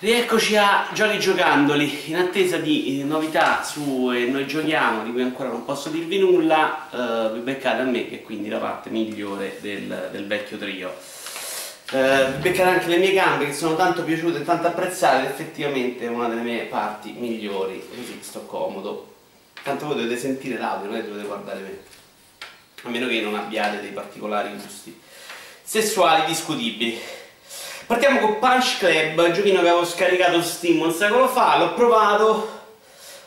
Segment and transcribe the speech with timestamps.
[0.00, 5.22] Rieccoci a Giochi Giocandoli, in attesa di eh, novità su eh, Noi Giochiamo, di cui
[5.22, 8.90] ancora non posso dirvi nulla, eh, vi beccate a me che è quindi la parte
[8.90, 10.94] migliore del, del vecchio trio.
[11.92, 16.04] Eh, vi beccate anche le mie gambe che sono tanto piaciute e tanto apprezzate, effettivamente
[16.04, 19.14] è una delle mie parti migliori, così sto comodo.
[19.62, 21.78] Tanto voi dovete sentire l'audio, non è che dovete guardare me,
[22.82, 25.00] a meno che non abbiate dei particolari gusti
[25.62, 26.98] sessuali discutibili.
[27.86, 32.48] Partiamo con Punch Club, giochino che avevo scaricato su Steam un secolo fa, l'ho provato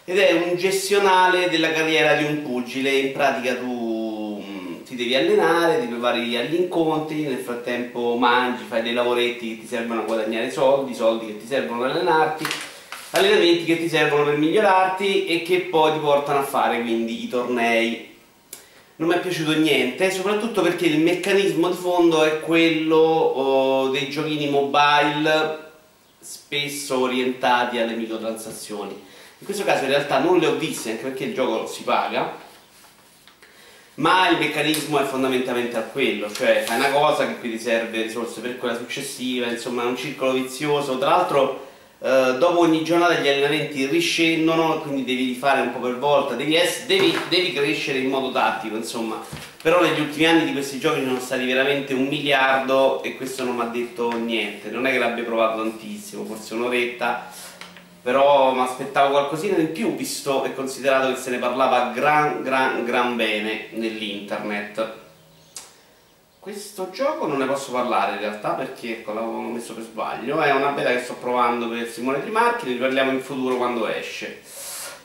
[0.03, 5.13] ed è un gestionale della carriera di un pugile, in pratica tu mh, ti devi
[5.13, 10.05] allenare, ti prepari agli incontri, nel frattempo mangi, fai dei lavoretti che ti servono a
[10.05, 12.47] guadagnare soldi, soldi che ti servono per allenarti,
[13.11, 17.27] allenamenti che ti servono per migliorarti e che poi ti portano a fare quindi i
[17.27, 18.16] tornei
[18.97, 24.09] non mi è piaciuto niente, soprattutto perché il meccanismo di fondo è quello oh, dei
[24.09, 25.65] giochini mobile
[26.19, 28.93] spesso orientati alle microtransazioni.
[29.39, 32.35] In questo caso in realtà non le ho viste, anche perché il gioco si paga,
[33.95, 38.01] ma il meccanismo è fondamentalmente a quello, cioè fai una cosa che qui ti serve
[38.01, 41.66] risorse per quella successiva, insomma è un circolo vizioso, tra l'altro
[41.99, 46.55] eh, dopo ogni giornata gli allenamenti riscendono, quindi devi fare un po' per volta, devi,
[46.85, 49.23] devi, devi, crescere in modo tattico, insomma.
[49.61, 53.55] Però negli ultimi anni di questi giochi sono stati veramente un miliardo e questo non
[53.55, 57.31] mi ha detto niente, non è che l'abbia provato tantissimo, forse un'oretta,
[58.03, 62.85] però mi aspettavo qualcosina in più, visto e considerato che se ne parlava gran gran
[62.85, 65.05] gran bene nell'internet.
[66.47, 70.53] Questo gioco non ne posso parlare in realtà perché ecco, l'avevo messo per sbaglio, è
[70.53, 74.39] una beta che sto provando per Simone Di Marchi, ne parliamo in futuro quando esce.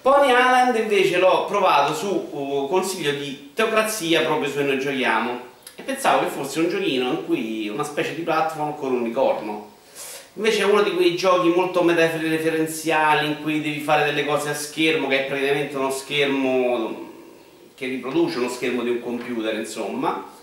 [0.03, 5.41] Pony Island invece l'ho provato su uh, consiglio di Teocrazia proprio su Noi Giochiamo
[5.75, 9.71] e pensavo che fosse un giochino in cui una specie di platform con un unicorno.
[10.35, 14.55] Invece è uno di quei giochi molto metareferenziali in cui devi fare delle cose a
[14.55, 17.11] schermo, che è praticamente uno schermo
[17.75, 20.39] che riproduce uno schermo di un computer, insomma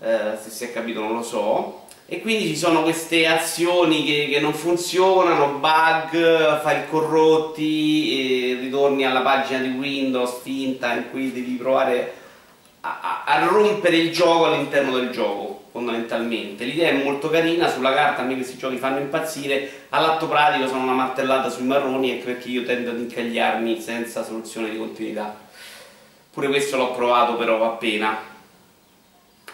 [0.00, 4.28] eh, se si è capito non lo so e quindi ci sono queste azioni che,
[4.30, 11.54] che non funzionano, bug, file corrotti, ritorni alla pagina di Windows finta in cui devi
[11.54, 12.12] provare
[12.80, 16.64] a, a, a rompere il gioco all'interno del gioco fondamentalmente.
[16.64, 20.82] L'idea è molto carina, sulla carta a me questi giochi fanno impazzire, all'atto pratico sono
[20.82, 25.34] una martellata sui marroni ecco perché io tendo ad incagliarmi senza soluzione di continuità.
[26.30, 28.33] Pure questo l'ho provato però appena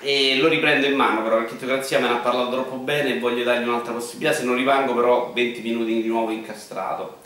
[0.00, 3.18] e lo riprendo in mano però perché Teocrazia me ne ha parlato troppo bene e
[3.18, 4.34] voglio dargli un'altra possibilità.
[4.34, 7.18] Se non rimango però 20 minuti di nuovo incastrato.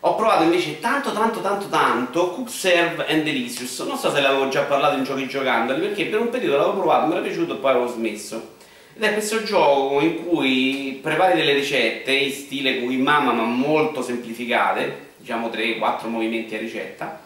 [0.00, 3.80] Ho provato invece tanto tanto tanto tanto Cook Serve and Delicious.
[3.80, 7.06] Non so se l'avevo già parlato in giochi giocandoli perché per un periodo l'avevo provato,
[7.06, 8.56] mi era piaciuto e poi avevo smesso.
[8.94, 14.02] Ed è questo gioco in cui prepari delle ricette in stile cui mamma ma molto
[14.02, 17.20] semplificate diciamo 3-4 movimenti a ricetta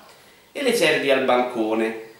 [0.52, 2.10] e le servi al bancone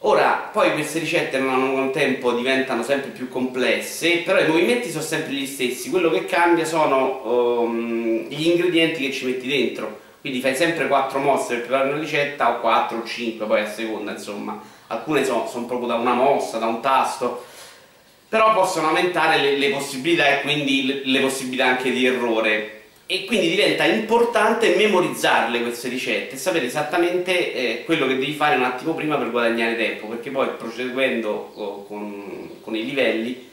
[0.00, 5.32] Ora, poi queste ricette con tempo diventano sempre più complesse, però i movimenti sono sempre
[5.32, 10.54] gli stessi, quello che cambia sono um, gli ingredienti che ci metti dentro, quindi fai
[10.54, 14.60] sempre 4 mosse per preparare una ricetta, o 4 o 5 poi a seconda, insomma,
[14.88, 17.44] alcune sono, sono proprio da una mossa, da un tasto,
[18.28, 22.75] però possono aumentare le, le possibilità e quindi le, le possibilità anche di errore
[23.08, 28.56] e quindi diventa importante memorizzarle queste ricette e sapere esattamente eh, quello che devi fare
[28.56, 33.48] un attimo prima per guadagnare tempo perché poi proseguendo con, con, i livelli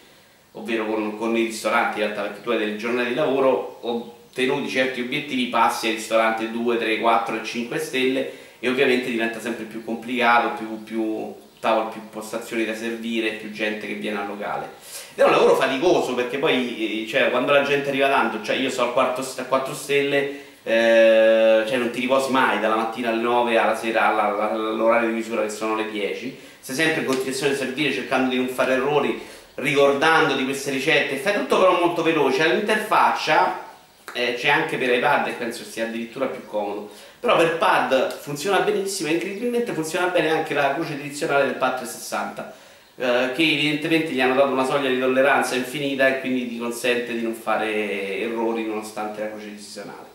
[0.53, 4.69] ovvero con, con, i ristoranti in realtà perché tu hai delle giornate di lavoro ottenuti
[4.69, 9.65] certi obiettivi passi ai ristoranti 2, 3, 4 e 5 stelle e ovviamente diventa sempre
[9.65, 11.33] più complicato più, più
[11.63, 14.71] tavolo, più postazioni da servire, più gente che viene al locale.
[15.15, 18.57] Ed è un lavoro faticoso perché poi eh, cioè, quando la gente arriva tanto, cioè
[18.57, 23.09] io sto al quarto, a 4 stelle, eh, cioè non ti riposi mai dalla mattina
[23.09, 27.53] alle 9 alla sera all'orario di misura che sono le 10, sei sempre in continuazione
[27.53, 29.21] di servire cercando di non fare errori,
[29.55, 33.71] ricordando di queste ricette, fai tutto però molto veloce, l'interfaccia
[34.13, 38.59] eh, c'è anche per iPad e penso sia addirittura più comodo, però per pad funziona
[38.59, 42.61] benissimo e incredibilmente funziona bene anche la croce direzionale del pad 360
[42.95, 47.13] eh, che evidentemente gli hanno dato una soglia di tolleranza infinita e quindi ti consente
[47.13, 50.11] di non fare errori nonostante la croce decisionale.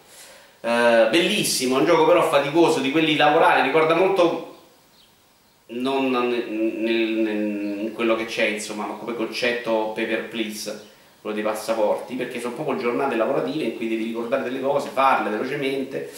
[0.61, 4.57] Uh, bellissimo, un gioco però faticoso di quelli lavorare, ricorda molto
[5.67, 7.29] non nel, nel,
[7.85, 10.87] in quello che c'è insomma, ma come concetto paper please,
[11.21, 15.31] quello dei passaporti, perché sono proprio giornate lavorative in cui devi ricordare delle cose, farle
[15.31, 16.11] velocemente,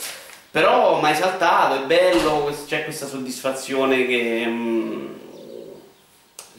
[0.51, 4.45] però mai saltato, è bello, c'è questa soddisfazione che...
[4.47, 5.19] Mm,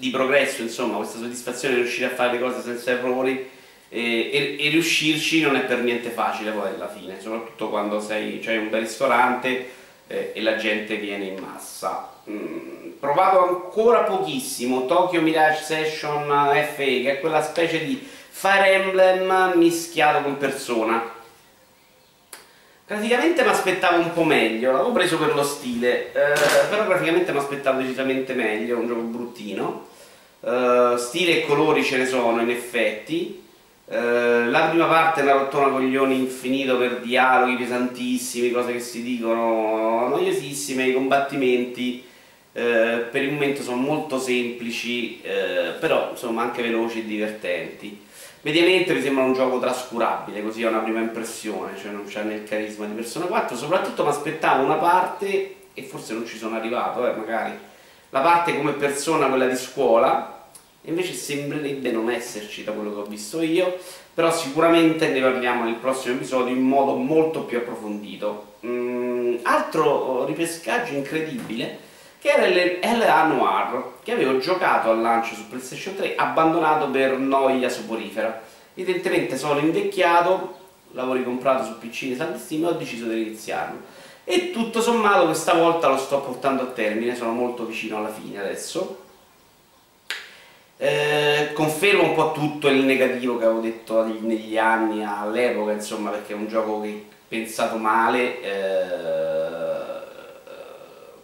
[0.02, 3.48] di progresso, insomma, questa soddisfazione di riuscire a fare le cose senza errori
[3.88, 8.40] e, e, e, riuscirci non è per niente facile poi alla fine, soprattutto quando sei,
[8.40, 9.70] c'hai un bel ristorante
[10.08, 12.14] eh, e la gente viene in massa.
[12.28, 19.54] Mm, provato ancora pochissimo Tokyo Mirage Session FA, che è quella specie di Fire Emblem
[19.56, 21.20] mischiato con Persona.
[22.86, 27.38] Praticamente mi aspettavo un po' meglio, l'avevo preso per lo stile, eh, però praticamente mi
[27.38, 29.88] aspettavo decisamente meglio, un gioco bruttino.
[30.40, 33.44] Uh, stile e colori ce ne sono in effetti
[33.86, 33.94] uh,
[34.50, 40.08] la prima parte è una rottona coglioni infinito per dialoghi pesantissimi cose che si dicono
[40.08, 42.04] noiosissime i combattimenti
[42.54, 42.60] uh,
[43.12, 45.22] per il momento sono molto semplici
[45.80, 48.10] però insomma anche veloci e divertenti
[48.42, 52.44] mediamente mi sembra un gioco trascurabile così è una prima impressione cioè non c'è nel
[52.44, 57.08] carisma di Persona 4 soprattutto mi aspettavo una parte e forse non ci sono arrivato
[57.08, 57.54] eh, magari.
[58.10, 60.48] La parte come persona, quella di scuola,
[60.84, 63.78] invece sembrerebbe non esserci da quello che ho visto io,
[64.14, 68.56] però sicuramente ne parliamo nel prossimo episodio in modo molto più approfondito.
[68.66, 71.90] Mm, altro ripescaggio incredibile
[72.22, 77.68] che era l'LA Noir, che avevo giocato al lancio su PlayStation 3, abbandonato per noia
[77.68, 78.42] soporifera.
[78.76, 80.60] Evidentemente sono invecchiato,
[80.92, 85.88] l'avevo ricomprato su PC Steam e ho deciso di iniziarlo e tutto sommato questa volta
[85.88, 89.00] lo sto portando a termine, sono molto vicino alla fine adesso.
[90.78, 96.34] Eh, confermo un po' tutto il negativo che avevo detto negli anni all'epoca, insomma, perché
[96.34, 100.01] è un gioco che pensato male, eh,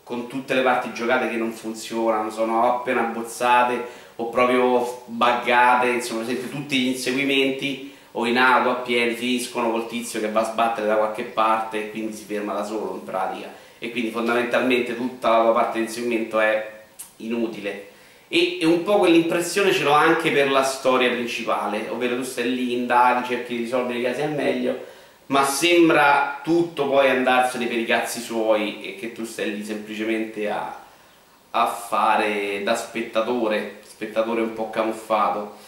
[0.07, 6.23] con tutte le parti giocate che non funzionano, sono appena abbozzate o proprio buggate, insomma,
[6.23, 10.45] per tutti gli inseguimenti o in auto a piedi finiscono col tizio che va a
[10.45, 13.53] sbattere da qualche parte e quindi si ferma da solo in pratica.
[13.79, 16.83] E quindi fondamentalmente tutta la tua parte di inseguimento è
[17.17, 17.89] inutile.
[18.29, 22.53] E, e un po' quell'impressione ce l'ho anche per la storia principale ovvero tu stai
[22.53, 24.95] lì, indaghi, cerchi di risolvere i casi al meglio
[25.27, 30.49] ma sembra tutto poi andarsene per i cazzi suoi e che tu stai lì semplicemente
[30.49, 30.83] a,
[31.51, 35.65] a fare da spettatore spettatore un po' camuffato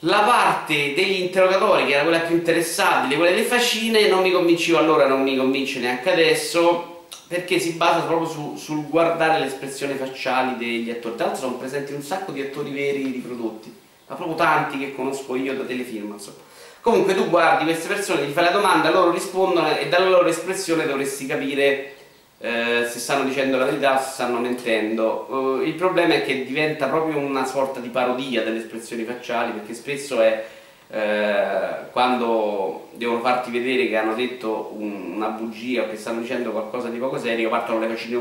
[0.00, 4.78] la parte degli interrogatori, che era quella più interessante, quella delle fascine, non mi convinceva
[4.78, 9.94] allora, non mi convince neanche adesso, perché si basa proprio su, sul guardare le espressioni
[9.94, 11.16] facciali degli attori.
[11.16, 13.74] Tra l'altro sono presenti un sacco di attori veri riprodotti,
[14.08, 16.44] ma proprio tanti che conosco io da telefilm, insomma.
[16.86, 20.86] Comunque tu guardi queste persone, gli fai la domanda, loro rispondono e dalla loro espressione
[20.86, 21.94] dovresti capire
[22.38, 25.26] eh, se stanno dicendo la verità o se stanno mentendo.
[25.28, 29.74] Uh, il problema è che diventa proprio una sorta di parodia delle espressioni facciali perché
[29.74, 30.46] spesso è
[30.88, 36.52] eh, quando devono farti vedere che hanno detto un, una bugia o che stanno dicendo
[36.52, 38.18] qualcosa di poco serio, partono le faccine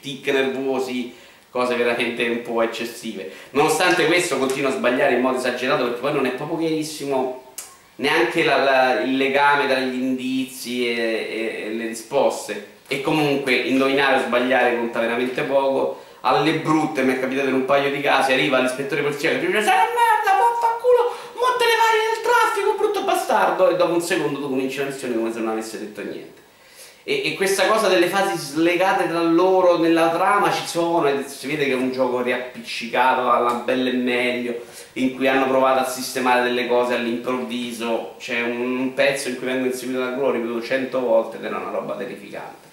[0.00, 1.14] tic nervosi,
[1.52, 3.30] cose veramente un po' eccessive.
[3.50, 7.52] Nonostante questo continua a sbagliare in modo esagerato perché poi non è proprio chiarissimo
[7.96, 12.70] neanche la, la, il legame tra gli indizi e, e, e, le risposte.
[12.88, 16.02] E comunque indovinare o sbagliare conta veramente poco.
[16.22, 19.52] Alle brutte mi è capitato in un paio di casi arriva l'ispettore poliziale e dice
[19.52, 23.68] sei una merda vaffanculo mo te ne vai nel traffico brutto bastardo.
[23.68, 26.41] E dopo un secondo tu cominci la missione come se non avesse detto niente
[27.04, 31.48] e, e, questa cosa delle fasi slegate tra loro nella trama ci sono e si
[31.48, 34.60] vede che è un gioco riappiccicato alla bella e meglio
[34.94, 38.14] in cui hanno provato a sistemare delle cose all'improvviso.
[38.18, 41.70] C'è un pezzo in cui vengo inseguito da Glory ripetuto cento volte ed era una
[41.70, 42.68] roba terrificante.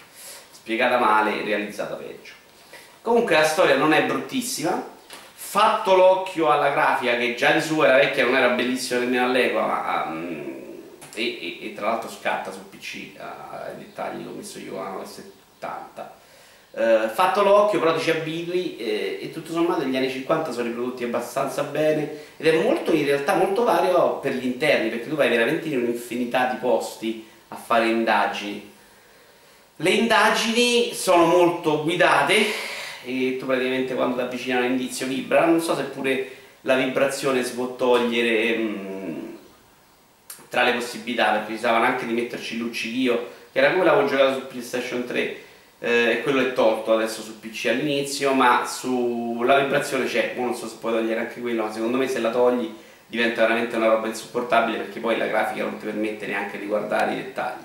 [0.52, 2.34] Spiegata male e realizzata peggio.
[3.02, 4.98] Comunque la storia non è bruttissima.
[5.34, 9.66] Fatto l'occhio alla grafica che già di su era vecchia non era bellissima nemmeno all'epoca
[9.66, 10.49] ma um,
[11.20, 16.18] e, e, e, tra l'altro scatta sul PC ai dettagli l'ho messo io a 970
[16.72, 21.04] Uh, fatto l'occhio però dice abitui eh, e tutto sommato gli anni 50 sono riprodotti
[21.04, 25.30] abbastanza bene ed è molto in realtà molto vario per gli interni perché tu vai
[25.30, 28.72] veramente in un'infinità di posti a fare indagini.
[29.78, 32.36] Le indagini sono molto guidate
[33.04, 36.30] e tu praticamente quando ti avvicini a un indizio vibra non so se pure
[36.62, 38.99] la vibrazione si può togliere mh, mm,
[40.50, 44.08] tra le possibilità perché ci stavano anche di metterci il luccichio che era come l'avevo
[44.08, 45.20] giocato su PlayStation 3
[45.80, 50.68] eh, e quello è tolto adesso su PC all'inizio ma sulla vibrazione c'è, non so
[50.68, 52.74] se puoi togliere anche quello ma secondo me se la togli
[53.10, 57.14] diventa veramente una roba insopportabile perché poi la grafica non ti permette neanche di guardare
[57.14, 57.64] i dettagli.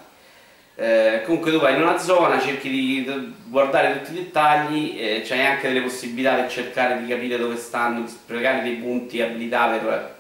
[0.77, 5.45] Eh, comunque tu vai in una zona, cerchi di guardare tutti i dettagli, eh, c'hai
[5.45, 10.14] anche delle possibilità per cercare di capire dove stanno, sprecare dei punti abilità per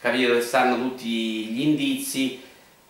[0.00, 2.42] capire dove stanno tutti gli indizi,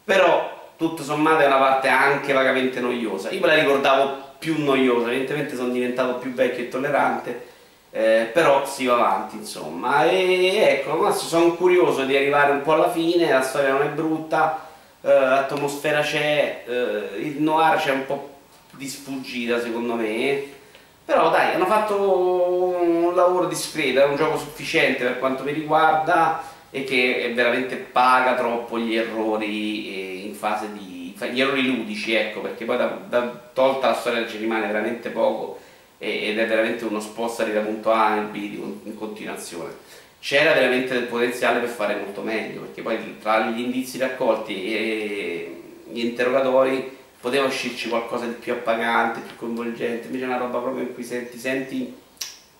[0.04, 3.30] però tutto sommato è una parte anche vagamente noiosa.
[3.30, 7.56] Io me la ricordavo più noiosa, evidentemente sono diventato più vecchio e tollerante
[7.90, 10.04] eh, però si va avanti insomma.
[10.04, 14.66] E ecco sono curioso di arrivare un po' alla fine la storia non è brutta
[15.00, 18.36] eh, l'atmosfera c'è eh, il noir c'è un po'
[18.72, 20.56] di sfuggita secondo me.
[21.04, 26.42] Però dai hanno fatto un lavoro discreto è un gioco sufficiente per quanto mi riguarda
[26.70, 30.96] e che veramente paga troppo gli errori in fase di
[31.32, 35.58] gli errori ludici ecco perché poi da, da, tolta la storia ci rimane veramente poco
[35.98, 38.36] ed è veramente uno spostare da punto A nel B
[38.84, 39.74] in continuazione.
[40.20, 45.62] C'era veramente del potenziale per fare molto meglio, perché poi tra gli indizi raccolti e
[45.90, 50.82] gli interrogatori poteva uscirci qualcosa di più appagante, più coinvolgente, invece è una roba proprio
[50.84, 51.96] in cui senti, senti,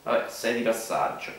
[0.03, 1.31] vabbè, sei di passaggio.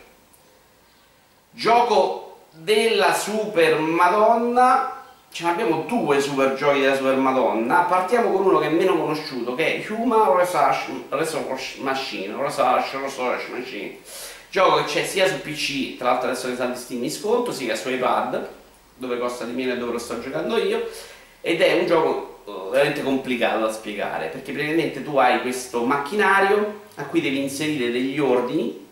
[1.51, 4.97] Gioco della Super Madonna
[5.31, 7.81] ce ne abbiamo due super giochi della Super Madonna.
[7.81, 13.97] Partiamo con uno che è meno conosciuto che è Human Resource Machine Research, Research Machine.
[14.49, 17.89] Gioco che c'è sia su PC tra l'altro adesso ne sta in sconto sia su
[17.89, 18.47] iPad
[18.95, 20.89] dove costa di meno e dove lo sto giocando io.
[21.41, 26.81] Ed è un gioco uh, veramente complicato da spiegare perché praticamente tu hai questo macchinario
[26.95, 28.87] a cui devi inserire degli ordini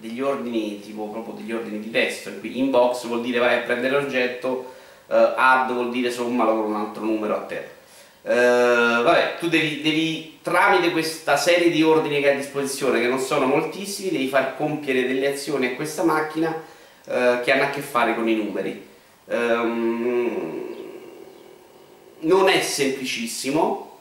[0.00, 4.00] degli ordini tipo proprio degli ordini di testo qui inbox vuol dire vai a prendere
[4.00, 4.74] l'oggetto
[5.06, 7.74] uh, add vuol dire sommalo con un altro numero a terra.
[8.22, 13.06] Uh, vabbè, tu devi, devi, tramite questa serie di ordini che hai a disposizione, che
[13.06, 17.70] non sono moltissimi, devi far compiere delle azioni a questa macchina uh, che hanno a
[17.70, 18.84] che fare con i numeri.
[19.26, 20.74] Um,
[22.20, 23.98] non è semplicissimo,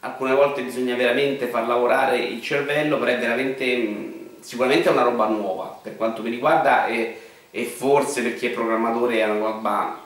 [0.00, 5.02] alcune volte bisogna veramente far lavorare il cervello, però è veramente, mm, sicuramente è una
[5.02, 7.20] roba nuova per quanto mi riguarda e,
[7.50, 10.00] e forse per chi è programmatore è una roba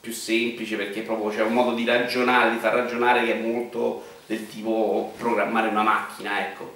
[0.00, 4.04] più semplice perché proprio c'è un modo di ragionare, di far ragionare che è molto
[4.26, 6.74] del tipo programmare una macchina, ecco.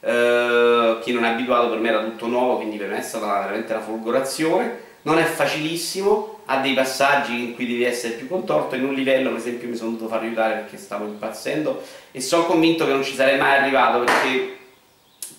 [0.00, 3.40] Uh, chi non è abituato per me era tutto nuovo, quindi per me è stata
[3.40, 4.82] veramente una folgorazione.
[5.02, 9.30] Non è facilissimo, ha dei passaggi in cui devi essere più contorto, in un livello
[9.30, 13.04] per esempio mi sono dovuto far aiutare perché stavo impazzendo e sono convinto che non
[13.04, 14.56] ci sarei mai arrivato perché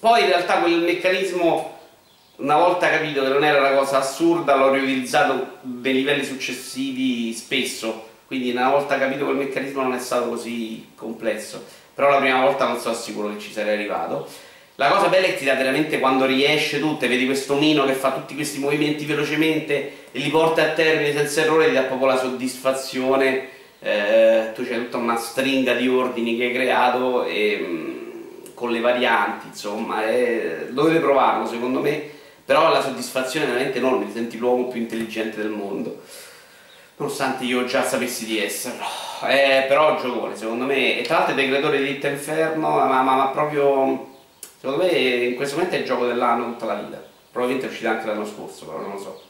[0.05, 1.79] poi in realtà quel meccanismo
[2.35, 8.09] una volta capito che non era una cosa assurda l'ho riutilizzato dei livelli successivi spesso.
[8.27, 11.65] Quindi una volta capito quel meccanismo non è stato così complesso.
[11.95, 14.27] Però la prima volta non sono sicuro che ci sarei arrivato.
[14.75, 17.93] La cosa bella è che ti dà veramente quando riesce tutte, vedi questo mino che
[17.93, 22.09] fa tutti questi movimenti velocemente e li porta a termine senza errore, ti dà proprio
[22.09, 23.53] la soddisfazione
[23.85, 27.94] eh, tu c'hai tutta una stringa di ordini che hai creato e, mm,
[28.55, 32.13] con le varianti insomma eh, dovete provarlo secondo me.
[32.43, 36.01] Però la soddisfazione è veramente enorme, ti senti l'uomo più intelligente del mondo
[36.97, 38.85] nonostante io già sapessi di esserlo.
[39.27, 40.99] Eh, però giocone secondo me.
[40.99, 44.13] E tra l'altro è dei creatori di Little Inferno ma, ma, ma, proprio
[44.59, 47.03] secondo me in questo momento è il gioco dell'anno tutta la vita.
[47.31, 49.21] Probabilmente è uscito anche l'anno scorso però non lo so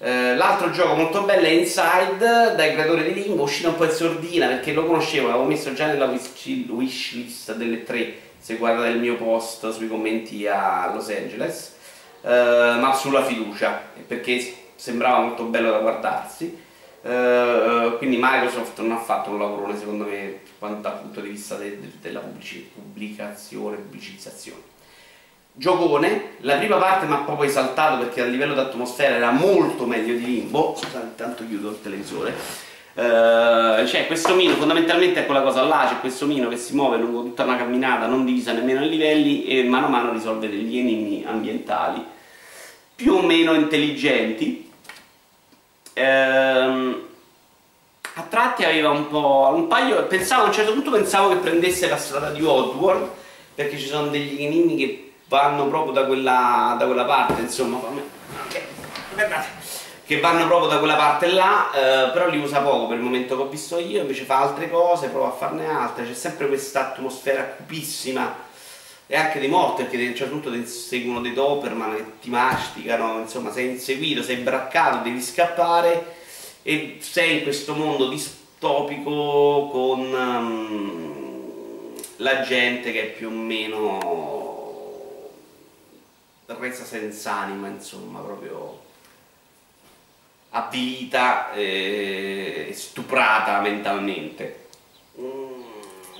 [0.00, 3.90] eh, l'altro gioco molto bello è Inside dai creatori di Limbo uscito un po' in
[3.90, 9.16] sordina perché lo conoscevo l'avevo messo già nella wishlist delle tre se guardate il mio
[9.16, 11.78] post sui commenti a Los Angeles
[12.22, 16.68] eh, ma sulla fiducia, perché sembrava molto bello da guardarsi.
[17.02, 21.80] Uh, quindi Microsoft non ha fatto un lavorone secondo me dal punto di vista de
[21.80, 24.60] de della pubblicazione, pubblicizzazione.
[25.52, 29.84] Giocone, la prima parte mi ha proprio esaltato perché a livello di atmosfera era molto
[29.84, 32.34] meglio di Limbo, scusate intanto chiudo il televisore,
[32.94, 36.96] uh, c'è questo mino, fondamentalmente è quella cosa là, c'è questo mino che si muove
[36.96, 40.78] lungo tutta una camminata non divisa nemmeno ai livelli e mano a mano risolve degli
[40.78, 42.18] enigmi ambientali
[43.00, 44.70] più o meno intelligenti.
[45.94, 47.06] Ehm,
[48.14, 49.52] a tratti aveva un po'...
[49.54, 50.04] un paio...
[50.06, 53.08] pensavo a un certo punto pensavo che prendesse la strada di Oddworld
[53.54, 57.80] perché ci sono degli enigmi che vanno proprio da quella, da quella parte, insomma,
[60.04, 63.36] che vanno proprio da quella parte là, eh, però li usa poco per il momento
[63.36, 66.90] che ho visto io, invece fa altre cose, prova a farne altre, c'è sempre questa
[66.90, 68.48] atmosfera cupissima.
[69.06, 73.52] E anche dei morti perché a un certo seguono dei Doberman che ti masticano, insomma
[73.52, 76.16] sei inseguito, sei braccato, devi scappare.
[76.62, 84.59] E sei in questo mondo distopico con um, la gente che è più o meno
[86.58, 88.82] resa senza anima, insomma, proprio
[90.50, 94.68] avvilita e stuprata mentalmente.
[95.20, 95.60] Mm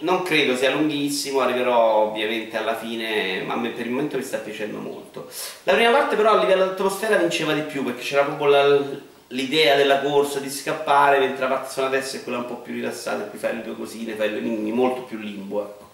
[0.00, 4.78] non credo sia lunghissimo, arriverò ovviamente alla fine, ma per il momento mi sta piacendo
[4.78, 5.28] molto.
[5.64, 9.76] La prima parte però a livello di atmosfera vinceva di più perché c'era proprio l'idea
[9.76, 13.38] della corsa, di scappare, mentre la parte destra è quella un po' più rilassata, cui
[13.38, 15.62] fai le tue cosine, fai le enigmi, molto più limbo.
[15.62, 15.88] Ecco.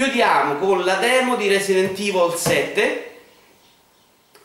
[0.00, 3.10] Chiudiamo con la demo di Resident Evil 7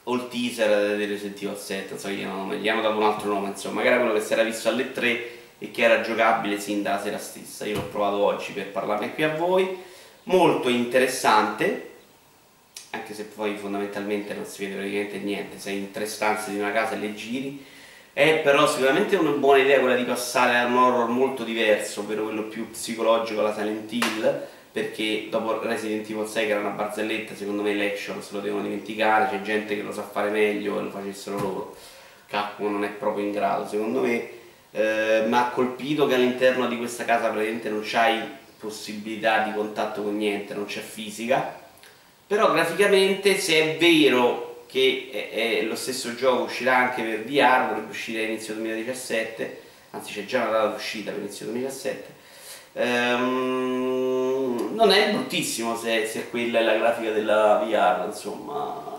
[0.03, 3.29] o il teaser di Resident Evil 7, non so che gli hanno dato un altro
[3.29, 6.59] nome, insomma, che era quello che si era visto alle 3 e che era giocabile
[6.59, 7.65] sin dalla sera stessa.
[7.65, 9.77] Io l'ho provato oggi per parlarne qui a voi,
[10.23, 11.91] molto interessante,
[12.89, 16.73] anche se poi fondamentalmente non si vede praticamente niente, sei in tre stanze di una
[16.73, 17.65] casa e le giri.
[18.11, 22.23] È però sicuramente una buona idea quella di passare a un horror molto diverso, ovvero
[22.23, 27.33] quello più psicologico, la Silent Hill, perché dopo Resident Evil 6 che era una barzelletta,
[27.33, 30.81] secondo me l'action se lo devono dimenticare, c'è gente che lo sa fare meglio e
[30.81, 31.77] lo facessero loro.
[32.27, 34.29] Capcom non è proprio in grado, secondo me,
[34.71, 38.19] eh, mi ha colpito che all'interno di questa casa praticamente non c'hai
[38.59, 41.57] possibilità di contatto con niente, non c'è fisica,
[42.27, 47.69] però graficamente se è vero che è, è lo stesso gioco uscirà anche per VR,
[47.69, 52.13] dovrebbe uscire a inizio 2017, anzi c'è già una data d'uscita per inizio 2017,
[52.73, 53.54] ehm,
[54.75, 58.93] non è bruttissimo se, se quella è la grafica della VR, insomma.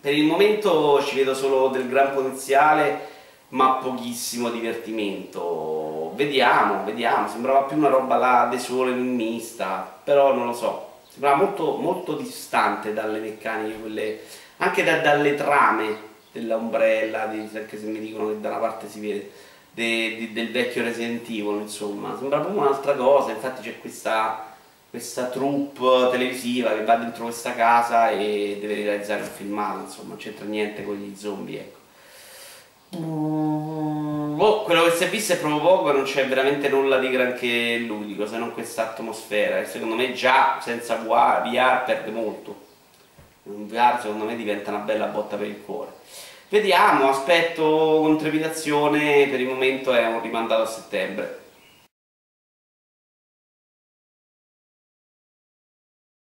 [0.00, 3.08] Per il momento ci vedo solo del gran potenziale,
[3.48, 6.12] ma pochissimo divertimento.
[6.14, 11.36] Vediamo, vediamo, sembrava più una roba là de sole mista, però non lo so sembrava
[11.36, 14.20] molto, molto distante dalle meccaniche, quelle,
[14.58, 19.30] anche da, dalle trame dell'ombrella, anche se mi dicono che da una parte si vede,
[19.72, 24.49] de, de, del vecchio Resident Evil, insomma, sembra proprio un'altra cosa, infatti c'è questa,
[24.90, 30.16] questa troupe televisiva che va dentro questa casa e deve realizzare un filmato, insomma, non
[30.16, 31.78] c'entra niente con gli zombie, ecco.
[32.96, 37.76] Oh, quello che si è visto è proprio poco, non c'è veramente nulla di granché
[37.78, 42.68] ludico, se non questa atmosfera, e secondo me già senza VR perde molto.
[43.44, 45.92] Un VR secondo me diventa una bella botta per il cuore.
[46.48, 47.62] Vediamo, aspetto
[48.02, 51.39] con trepidazione, per il momento è un rimandato a settembre.